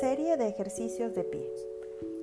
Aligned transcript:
Serie 0.00 0.36
de 0.36 0.46
ejercicios 0.46 1.14
de 1.14 1.24
pie. 1.24 1.50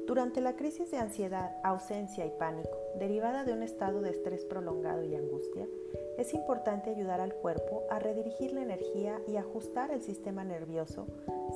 Durante 0.06 0.42
la 0.42 0.56
crisis 0.56 0.92
de 0.92 0.98
ansiedad, 0.98 1.58
ausencia 1.64 2.24
y 2.24 2.30
pánico, 2.30 2.78
derivada 3.00 3.46
de 3.46 3.54
un 3.54 3.64
estado 3.64 4.02
de 4.02 4.12
estrés 4.12 4.46
prolongado 4.46 5.04
y 5.04 5.16
angustia, 5.16 5.68
es 6.20 6.36
importante 6.36 6.92
ayudar 6.92 7.20
al 7.20 7.34
cuerpo 7.34 7.82
a 7.90 7.98
redirigir 7.98 8.54
la 8.54 8.62
energía 8.62 9.20
y 9.28 9.38
ajustar 9.38 9.90
el 9.90 10.04
sistema 10.04 10.44
nervioso, 10.44 11.08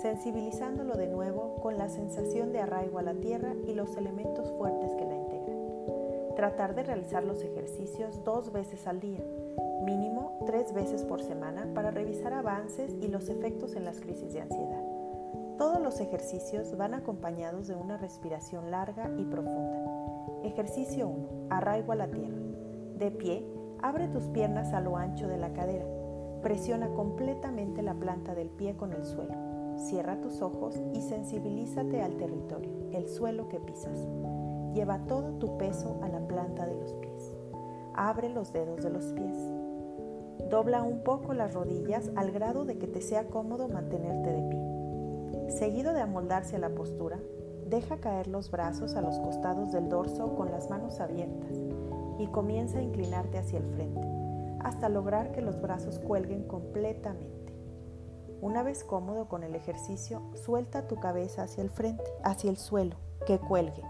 sensibilizándolo 0.01 0.95
de 0.95 1.05
nuevo 1.05 1.61
con 1.61 1.77
la 1.77 1.87
sensación 1.87 2.51
de 2.51 2.61
arraigo 2.61 2.97
a 2.97 3.03
la 3.03 3.13
tierra 3.13 3.53
y 3.67 3.73
los 3.73 3.95
elementos 3.95 4.51
fuertes 4.57 4.95
que 4.95 5.05
la 5.05 5.15
integran. 5.15 6.35
Tratar 6.35 6.73
de 6.73 6.81
realizar 6.81 7.23
los 7.23 7.43
ejercicios 7.43 8.23
dos 8.23 8.51
veces 8.51 8.87
al 8.87 8.99
día, 8.99 9.23
mínimo 9.83 10.39
tres 10.47 10.73
veces 10.73 11.03
por 11.03 11.21
semana 11.21 11.67
para 11.75 11.91
revisar 11.91 12.33
avances 12.33 12.95
y 13.01 13.07
los 13.07 13.29
efectos 13.29 13.75
en 13.75 13.85
las 13.85 13.99
crisis 13.99 14.33
de 14.33 14.41
ansiedad. 14.41 14.86
Todos 15.57 15.81
los 15.81 15.99
ejercicios 15.99 16.77
van 16.77 16.93
acompañados 16.93 17.67
de 17.67 17.73
una 17.73 17.97
respiración 17.97 18.69
larga 18.69 19.09
y 19.17 19.25
profunda. 19.25 19.81
Ejercicio 20.43 21.07
1. 21.07 21.47
Arraigo 21.49 21.93
a 21.93 21.95
la 21.95 22.11
tierra. 22.11 22.37
De 22.99 23.09
pie, 23.09 23.43
abre 23.81 24.07
tus 24.07 24.25
piernas 24.25 24.71
a 24.73 24.81
lo 24.81 24.97
ancho 24.97 25.27
de 25.27 25.39
la 25.39 25.53
cadera. 25.53 25.85
Presiona 26.43 26.89
completamente 26.89 27.81
la 27.81 27.95
planta 27.95 28.35
del 28.35 28.49
pie 28.49 28.77
con 28.77 28.93
el 28.93 29.03
suelo. 29.03 29.33
Cierra 29.77 30.21
tus 30.21 30.43
ojos 30.43 30.79
y 30.93 31.01
sensibilízate 31.01 32.03
al 32.03 32.17
territorio, 32.17 32.71
el 32.91 33.07
suelo 33.07 33.49
que 33.49 33.59
pisas. 33.59 34.07
Lleva 34.75 35.07
todo 35.07 35.39
tu 35.39 35.57
peso 35.57 35.99
a 36.03 36.07
la 36.07 36.19
planta 36.19 36.67
de 36.67 36.75
los 36.75 36.93
pies. 36.93 37.35
Abre 37.95 38.29
los 38.29 38.53
dedos 38.53 38.83
de 38.83 38.91
los 38.91 39.05
pies. 39.05 39.37
Dobla 40.51 40.83
un 40.83 41.03
poco 41.03 41.33
las 41.33 41.55
rodillas 41.55 42.11
al 42.15 42.31
grado 42.31 42.63
de 42.63 42.77
que 42.77 42.87
te 42.87 43.01
sea 43.01 43.25
cómodo 43.27 43.67
mantenerte 43.67 44.31
de 44.31 44.49
pie. 44.49 44.66
Seguido 45.49 45.93
de 45.93 46.01
amoldarse 46.01 46.55
a 46.55 46.59
la 46.59 46.69
postura, 46.69 47.19
deja 47.65 47.97
caer 47.97 48.27
los 48.27 48.51
brazos 48.51 48.95
a 48.95 49.01
los 49.01 49.19
costados 49.19 49.71
del 49.71 49.89
dorso 49.89 50.35
con 50.35 50.51
las 50.51 50.69
manos 50.69 50.99
abiertas 50.99 51.57
y 52.19 52.27
comienza 52.27 52.79
a 52.79 52.83
inclinarte 52.83 53.37
hacia 53.37 53.59
el 53.59 53.65
frente 53.65 54.17
hasta 54.67 54.89
lograr 54.89 55.31
que 55.31 55.41
los 55.41 55.61
brazos 55.61 55.99
cuelguen 55.99 56.43
completamente. 56.43 57.53
Una 58.41 58.63
vez 58.63 58.83
cómodo 58.83 59.27
con 59.27 59.43
el 59.43 59.55
ejercicio, 59.55 60.21
suelta 60.35 60.87
tu 60.87 60.97
cabeza 60.97 61.43
hacia 61.43 61.63
el 61.63 61.69
frente, 61.69 62.03
hacia 62.23 62.49
el 62.49 62.57
suelo, 62.57 62.97
que 63.25 63.39
cuelgue 63.39 63.83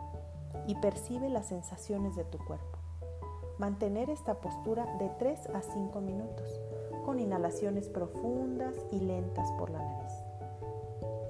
y 0.68 0.76
percibe 0.76 1.30
las 1.30 1.48
sensaciones 1.48 2.16
de 2.16 2.26
tu 2.26 2.38
cuerpo. 2.38 2.78
Mantener 3.58 4.10
esta 4.10 4.36
postura 4.36 4.86
de 5.00 5.10
3 5.18 5.50
a 5.54 5.62
5 5.62 6.00
minutos, 6.00 6.62
con 7.06 7.20
inhalaciones 7.20 7.90
profundas 7.90 8.76
y 8.92 9.00
lentas 9.00 9.52
por 9.54 9.72
la 9.72 9.80
nariz. 9.80 10.27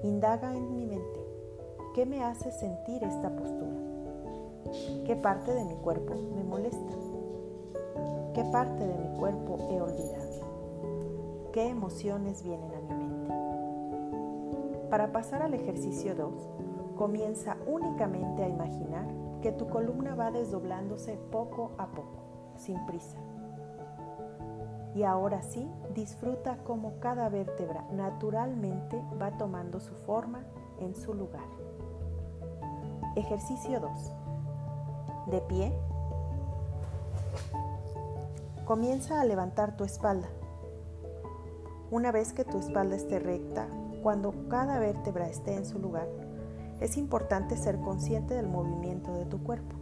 Indaga 0.04 0.54
en 0.54 0.76
mi 0.76 0.86
mente, 0.86 1.20
¿qué 1.92 2.06
me 2.06 2.22
hace 2.22 2.52
sentir 2.52 3.02
esta 3.02 3.34
postura? 3.34 3.76
¿Qué 5.04 5.16
parte 5.16 5.52
de 5.52 5.64
mi 5.64 5.74
cuerpo 5.74 6.14
me 6.36 6.44
molesta? 6.44 6.92
¿Qué 8.32 8.44
parte 8.52 8.86
de 8.86 8.94
mi 8.94 9.18
cuerpo 9.18 9.56
he 9.70 9.80
olvidado? 9.80 11.50
¿Qué 11.52 11.68
emociones 11.68 12.44
vienen 12.44 12.72
a 12.74 12.80
mi 12.80 12.94
mente? 12.94 13.34
Para 14.88 15.10
pasar 15.10 15.42
al 15.42 15.54
ejercicio 15.54 16.14
2, 16.14 16.32
comienza 16.96 17.56
únicamente 17.66 18.44
a 18.44 18.48
imaginar 18.48 19.08
que 19.42 19.50
tu 19.50 19.68
columna 19.68 20.14
va 20.14 20.30
desdoblándose 20.30 21.18
poco 21.32 21.72
a 21.76 21.88
poco, 21.88 22.54
sin 22.56 22.86
prisa. 22.86 23.18
Y 24.94 25.02
ahora 25.02 25.42
sí, 25.42 25.70
disfruta 25.94 26.58
cómo 26.64 26.98
cada 27.00 27.28
vértebra 27.28 27.84
naturalmente 27.92 29.02
va 29.20 29.36
tomando 29.36 29.80
su 29.80 29.94
forma 29.94 30.44
en 30.80 30.94
su 30.94 31.14
lugar. 31.14 31.46
Ejercicio 33.16 33.80
2. 33.80 33.90
De 35.26 35.40
pie. 35.42 35.72
Comienza 38.64 39.20
a 39.20 39.24
levantar 39.24 39.76
tu 39.76 39.84
espalda. 39.84 40.28
Una 41.90 42.12
vez 42.12 42.32
que 42.32 42.44
tu 42.44 42.58
espalda 42.58 42.96
esté 42.96 43.18
recta, 43.18 43.66
cuando 44.02 44.34
cada 44.48 44.78
vértebra 44.78 45.28
esté 45.28 45.54
en 45.56 45.66
su 45.66 45.78
lugar, 45.78 46.08
es 46.80 46.96
importante 46.96 47.56
ser 47.56 47.80
consciente 47.80 48.34
del 48.34 48.46
movimiento 48.46 49.12
de 49.14 49.24
tu 49.24 49.42
cuerpo. 49.42 49.74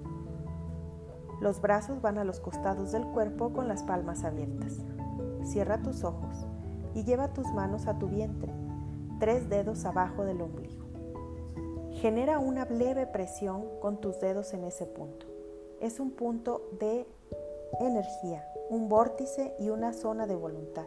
Los 1.41 1.61
brazos 1.61 2.01
van 2.01 2.19
a 2.19 2.25
los 2.25 2.41
costados 2.41 2.93
del 2.93 3.07
cuerpo 3.07 3.53
con 3.53 3.69
las 3.69 3.83
palmas 3.83 4.25
abiertas. 4.25 4.79
Cierra 5.45 5.83
tus 5.83 6.03
ojos 6.03 6.47
y 6.95 7.05
lleva 7.05 7.35
tus 7.35 7.47
manos 7.53 7.87
a 7.87 7.99
tu 7.99 8.09
vientre, 8.09 8.53
tres 9.21 9.49
dedos 9.51 9.85
abajo 9.85 10.25
del 10.25 10.41
ombligo. 10.41 10.87
Genera 12.01 12.39
una 12.39 12.65
leve 12.65 13.07
presión 13.07 13.65
con 13.81 14.01
tus 14.01 14.19
dedos 14.21 14.55
en 14.55 14.65
ese 14.65 14.87
punto. 14.87 15.27
Es 15.81 16.01
un 16.01 16.11
punto 16.11 16.71
de 16.79 17.07
energía, 17.81 18.47
un 18.71 18.89
vórtice 18.89 19.55
y 19.59 19.69
una 19.69 19.93
zona 19.93 20.27
de 20.27 20.37
voluntad. 20.37 20.87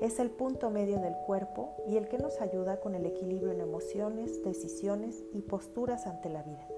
Es 0.00 0.20
el 0.20 0.30
punto 0.30 0.70
medio 0.70 1.00
del 1.00 1.16
cuerpo 1.26 1.74
y 1.88 1.96
el 1.96 2.08
que 2.08 2.18
nos 2.18 2.40
ayuda 2.40 2.80
con 2.80 2.94
el 2.94 3.06
equilibrio 3.06 3.50
en 3.50 3.60
emociones, 3.60 4.44
decisiones 4.44 5.24
y 5.32 5.42
posturas 5.42 6.06
ante 6.06 6.28
la 6.28 6.42
vida. 6.42 6.68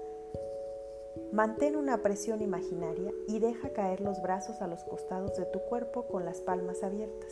Mantén 1.31 1.75
una 1.75 1.99
presión 1.99 2.41
imaginaria 2.41 3.13
y 3.27 3.37
deja 3.37 3.69
caer 3.69 4.01
los 4.01 4.19
brazos 4.19 4.63
a 4.63 4.67
los 4.67 4.83
costados 4.83 5.37
de 5.37 5.45
tu 5.45 5.59
cuerpo 5.59 6.07
con 6.07 6.25
las 6.25 6.41
palmas 6.41 6.81
abiertas. 6.81 7.31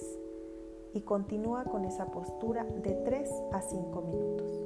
Y 0.94 1.02
continúa 1.02 1.63
con 1.63 1.84
esa 1.84 2.06
postura 2.12 2.63
de 2.63 2.91
3 2.94 3.30
a 3.53 3.62
5 3.62 4.02
minutos. 4.02 4.62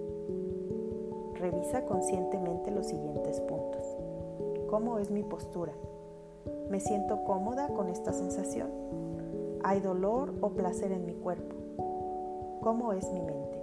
Revisa 1.35 1.85
conscientemente 1.85 2.71
los 2.71 2.87
siguientes 2.87 3.39
puntos. 3.39 3.97
¿Cómo 4.69 4.99
es 4.99 5.11
mi 5.11 5.23
postura? 5.23 5.71
¿Me 6.69 6.81
siento 6.81 7.23
cómoda 7.23 7.69
con 7.69 7.87
esta 7.87 8.11
sensación? 8.11 8.69
¿Hay 9.63 9.79
dolor 9.79 10.33
o 10.41 10.49
placer 10.49 10.91
en 10.91 11.05
mi 11.05 11.13
cuerpo? 11.13 11.55
¿Cómo 12.61 12.91
es 12.91 13.09
mi 13.13 13.21
mente? 13.21 13.61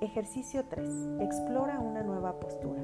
Ejercicio 0.00 0.64
3. 0.70 0.88
Explora 1.20 1.78
una 1.80 2.02
nueva 2.02 2.40
postura 2.40 2.82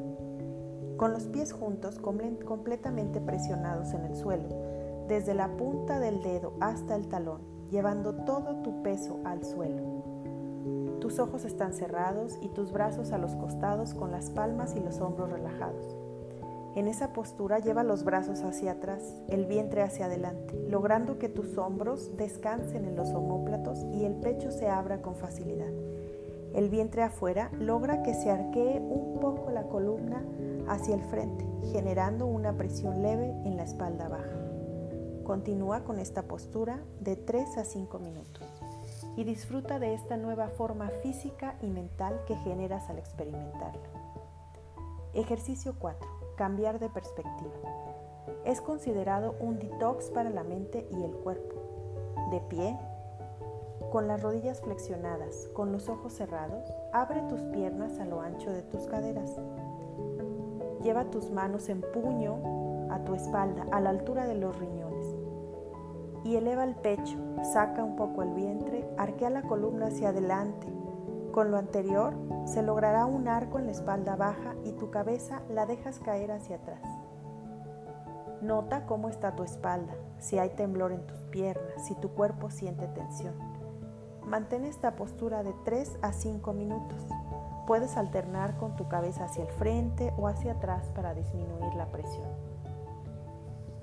con 0.96 1.12
los 1.12 1.24
pies 1.24 1.52
juntos 1.52 1.98
completamente 1.98 3.20
presionados 3.20 3.92
en 3.92 4.04
el 4.04 4.16
suelo, 4.16 4.48
desde 5.08 5.34
la 5.34 5.56
punta 5.56 6.00
del 6.00 6.22
dedo 6.22 6.54
hasta 6.60 6.96
el 6.96 7.08
talón, 7.08 7.40
llevando 7.70 8.14
todo 8.24 8.62
tu 8.62 8.82
peso 8.82 9.20
al 9.24 9.44
suelo. 9.44 9.82
Tus 11.00 11.18
ojos 11.18 11.44
están 11.44 11.72
cerrados 11.74 12.38
y 12.40 12.48
tus 12.48 12.70
brazos 12.70 13.12
a 13.12 13.18
los 13.18 13.34
costados 13.34 13.94
con 13.94 14.12
las 14.12 14.30
palmas 14.30 14.76
y 14.76 14.80
los 14.80 15.00
hombros 15.00 15.30
relajados. 15.30 15.96
En 16.74 16.88
esa 16.88 17.12
postura 17.12 17.58
lleva 17.58 17.82
los 17.82 18.04
brazos 18.04 18.42
hacia 18.42 18.72
atrás, 18.72 19.20
el 19.28 19.44
vientre 19.44 19.82
hacia 19.82 20.06
adelante, 20.06 20.54
logrando 20.68 21.18
que 21.18 21.28
tus 21.28 21.58
hombros 21.58 22.16
descansen 22.16 22.86
en 22.86 22.96
los 22.96 23.10
omóplatos 23.10 23.84
y 23.92 24.04
el 24.04 24.14
pecho 24.14 24.50
se 24.50 24.68
abra 24.68 25.02
con 25.02 25.14
facilidad. 25.16 25.72
El 26.54 26.70
vientre 26.70 27.02
afuera 27.02 27.50
logra 27.58 28.02
que 28.02 28.14
se 28.14 28.30
arquee 28.30 28.78
un 28.78 29.18
poco 29.20 29.50
la 29.50 29.64
columna 29.64 30.22
hacia 30.68 30.94
el 30.94 31.02
frente, 31.02 31.46
generando 31.72 32.26
una 32.26 32.56
presión 32.56 33.02
leve 33.02 33.30
en 33.44 33.56
la 33.56 33.64
espalda 33.64 34.08
baja. 34.08 34.42
Continúa 35.24 35.84
con 35.84 35.98
esta 35.98 36.22
postura 36.22 36.82
de 37.00 37.16
3 37.16 37.58
a 37.58 37.64
5 37.64 37.98
minutos 37.98 38.42
y 39.16 39.24
disfruta 39.24 39.78
de 39.78 39.94
esta 39.94 40.16
nueva 40.16 40.48
forma 40.48 40.88
física 41.02 41.56
y 41.60 41.68
mental 41.68 42.20
que 42.26 42.36
generas 42.36 42.88
al 42.90 42.98
experimentarla. 42.98 43.88
Ejercicio 45.14 45.74
4. 45.78 46.08
Cambiar 46.36 46.78
de 46.78 46.88
perspectiva. 46.88 47.52
Es 48.44 48.60
considerado 48.60 49.36
un 49.40 49.58
detox 49.58 50.10
para 50.10 50.30
la 50.30 50.42
mente 50.42 50.88
y 50.90 51.04
el 51.04 51.12
cuerpo. 51.12 51.54
De 52.30 52.40
pie, 52.40 52.78
con 53.92 54.08
las 54.08 54.22
rodillas 54.22 54.62
flexionadas, 54.62 55.48
con 55.52 55.70
los 55.70 55.90
ojos 55.90 56.14
cerrados, 56.14 56.64
abre 56.92 57.20
tus 57.28 57.40
piernas 57.52 57.98
a 57.98 58.06
lo 58.06 58.22
ancho 58.22 58.50
de 58.50 58.62
tus 58.62 58.86
caderas 58.86 59.36
Lleva 60.82 61.04
tus 61.04 61.30
manos 61.30 61.68
en 61.68 61.80
puño 61.80 62.88
a 62.90 63.04
tu 63.04 63.14
espalda, 63.14 63.66
a 63.70 63.80
la 63.80 63.90
altura 63.90 64.26
de 64.26 64.34
los 64.34 64.58
riñones. 64.58 65.06
Y 66.24 66.36
eleva 66.36 66.64
el 66.64 66.74
pecho, 66.74 67.18
saca 67.52 67.82
un 67.82 67.96
poco 67.96 68.22
el 68.22 68.32
vientre, 68.34 68.88
arquea 68.96 69.30
la 69.30 69.42
columna 69.42 69.86
hacia 69.86 70.10
adelante. 70.10 70.66
Con 71.32 71.50
lo 71.50 71.56
anterior, 71.56 72.14
se 72.44 72.62
logrará 72.62 73.06
un 73.06 73.28
arco 73.28 73.58
en 73.58 73.66
la 73.66 73.72
espalda 73.72 74.16
baja 74.16 74.54
y 74.64 74.72
tu 74.72 74.90
cabeza 74.90 75.42
la 75.48 75.66
dejas 75.66 75.98
caer 76.00 76.30
hacia 76.30 76.56
atrás. 76.56 76.82
Nota 78.42 78.86
cómo 78.86 79.08
está 79.08 79.36
tu 79.36 79.44
espalda, 79.44 79.94
si 80.18 80.38
hay 80.38 80.50
temblor 80.50 80.92
en 80.92 81.06
tus 81.06 81.20
piernas, 81.24 81.86
si 81.86 81.94
tu 81.94 82.10
cuerpo 82.10 82.50
siente 82.50 82.88
tensión. 82.88 83.34
Mantén 84.26 84.64
esta 84.64 84.96
postura 84.96 85.42
de 85.42 85.54
3 85.64 85.98
a 86.02 86.12
5 86.12 86.52
minutos. 86.52 87.06
Puedes 87.66 87.96
alternar 87.96 88.56
con 88.56 88.74
tu 88.74 88.88
cabeza 88.88 89.24
hacia 89.24 89.44
el 89.44 89.50
frente 89.50 90.12
o 90.18 90.26
hacia 90.26 90.52
atrás 90.52 90.90
para 90.94 91.14
disminuir 91.14 91.74
la 91.74 91.86
presión. 91.86 92.28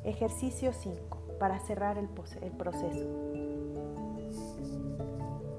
Ejercicio 0.04 0.74
5. 0.74 1.18
Para 1.40 1.60
cerrar 1.60 1.98
el, 1.98 2.10
proceso. 2.10 3.08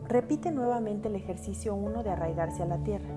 Repite 0.06 0.50
nuevamente 0.50 1.08
el 1.08 1.16
ejercicio 1.16 1.74
1 1.74 2.02
de 2.02 2.10
arraigarse 2.10 2.62
a 2.62 2.66
la 2.66 2.78
tierra, 2.78 3.08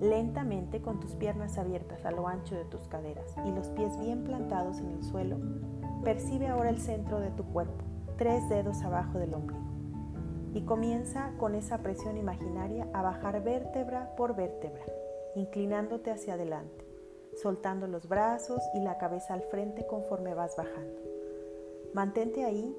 lentamente 0.00 0.80
con 0.80 1.00
tus 1.00 1.16
piernas 1.16 1.58
abiertas 1.58 2.06
a 2.06 2.10
lo 2.10 2.26
ancho 2.26 2.54
de 2.54 2.64
tus 2.64 2.88
caderas 2.88 3.34
y 3.44 3.50
los 3.50 3.68
pies 3.68 3.98
bien 3.98 4.24
plantados 4.24 4.78
en 4.78 4.90
el 4.92 5.02
suelo. 5.02 5.36
Percibe 6.04 6.48
ahora 6.48 6.70
el 6.70 6.78
centro 6.78 7.20
de 7.20 7.30
tu 7.30 7.44
cuerpo, 7.44 7.84
tres 8.16 8.48
dedos 8.48 8.82
abajo 8.82 9.18
del 9.18 9.34
ombligo. 9.34 9.65
Y 10.56 10.62
comienza 10.62 11.34
con 11.38 11.54
esa 11.54 11.82
presión 11.82 12.16
imaginaria 12.16 12.88
a 12.94 13.02
bajar 13.02 13.44
vértebra 13.44 14.16
por 14.16 14.34
vértebra, 14.34 14.86
inclinándote 15.34 16.10
hacia 16.10 16.32
adelante, 16.32 16.82
soltando 17.34 17.86
los 17.86 18.08
brazos 18.08 18.62
y 18.72 18.80
la 18.80 18.96
cabeza 18.96 19.34
al 19.34 19.42
frente 19.42 19.86
conforme 19.86 20.32
vas 20.32 20.56
bajando. 20.56 21.02
Mantente 21.92 22.46
ahí, 22.46 22.74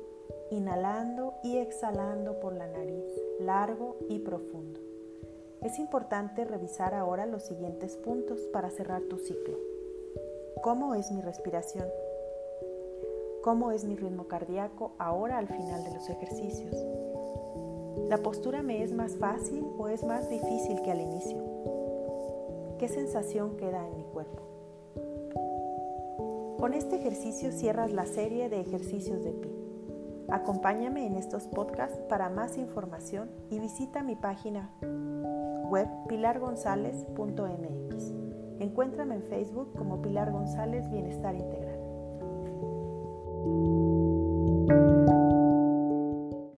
inhalando 0.50 1.36
y 1.44 1.58
exhalando 1.58 2.40
por 2.40 2.54
la 2.54 2.66
nariz, 2.66 3.06
largo 3.40 3.98
y 4.10 4.18
profundo. 4.20 4.80
Es 5.62 5.78
importante 5.78 6.46
revisar 6.46 6.96
ahora 6.96 7.28
los 7.28 7.44
siguientes 7.44 7.96
puntos 7.96 8.42
para 8.52 8.72
cerrar 8.72 9.04
tu 9.04 9.20
ciclo. 9.20 9.60
¿Cómo 10.64 10.96
es 10.96 11.12
mi 11.12 11.22
respiración? 11.22 11.88
¿Cómo 13.44 13.72
es 13.72 13.84
mi 13.84 13.96
ritmo 13.96 14.28
cardíaco 14.28 14.94
ahora 14.98 15.38
al 15.38 15.48
final 15.48 15.84
de 15.84 15.94
los 15.94 16.10
ejercicios? 16.10 16.76
¿La 18.10 18.18
postura 18.24 18.64
me 18.64 18.84
es 18.84 18.94
más 18.94 19.18
fácil 19.18 19.66
o 19.78 19.88
es 19.88 20.04
más 20.04 20.30
difícil 20.30 20.82
que 20.82 20.92
al 20.92 21.02
inicio? 21.02 21.38
¿Qué 22.80 22.88
sensación 22.88 23.58
queda 23.58 23.86
en 23.86 23.98
mi 23.98 24.04
cuerpo? 24.04 24.44
Con 26.60 26.74
este 26.74 26.96
ejercicio 26.96 27.52
cierras 27.52 27.92
la 27.92 28.06
serie 28.06 28.50
de 28.50 28.62
ejercicios 28.62 29.24
de 29.24 29.32
pie. 29.32 29.52
Acompáñame 30.30 31.06
en 31.06 31.16
estos 31.16 31.48
podcasts 31.48 32.00
para 32.10 32.30
más 32.30 32.58
información 32.58 33.30
y 33.50 33.60
visita 33.60 34.04
mi 34.04 34.16
página 34.16 34.72
web 35.70 35.88
pilargonzalez.mx. 36.08 38.14
Encuéntrame 38.60 39.16
en 39.16 39.24
Facebook 39.24 39.74
como 39.78 40.02
Pilar 40.02 40.32
González 40.32 40.90
Bienestar 40.90 41.36
Integral. 41.36 41.78